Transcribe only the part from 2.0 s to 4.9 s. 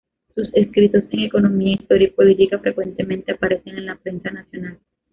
y política frecuentemente aparecen en la prensa nacional.